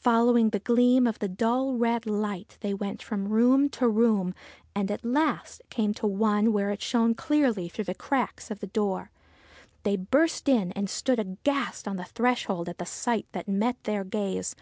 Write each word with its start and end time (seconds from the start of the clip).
Following 0.00 0.50
the 0.50 0.58
gleam 0.58 1.06
of 1.06 1.20
the 1.20 1.28
dull, 1.28 1.74
red 1.74 2.04
light, 2.04 2.58
they 2.62 2.74
went 2.74 3.00
from 3.00 3.28
room 3.28 3.68
to 3.68 3.88
room, 3.88 4.34
and 4.74 4.90
at 4.90 5.04
last 5.04 5.62
came 5.70 5.94
to 5.94 6.06
one 6.08 6.52
where 6.52 6.70
it 6.72 6.82
shone 6.82 7.14
clearly 7.14 7.68
through 7.68 7.84
the 7.84 7.94
cracks 7.94 8.50
of 8.50 8.58
the 8.58 8.66
door. 8.66 9.12
They 9.84 9.94
burst 9.94 10.48
in, 10.48 10.72
and 10.72 10.90
stood 10.90 11.20
aghast 11.20 11.86
on 11.86 11.94
the 11.94 12.02
threshold 12.04 12.68
at 12.68 12.78
the 12.78 12.86
sight 12.86 13.26
that 13.30 13.46
met 13.46 13.84
their 13.84 14.02
gaze. 14.02 14.56